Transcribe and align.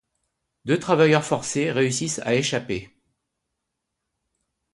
Deux 0.65 0.79
travailleurs 0.79 1.23
forcés 1.23 1.71
réussissent 1.71 2.21
à 2.25 2.33
échapper. 2.33 2.89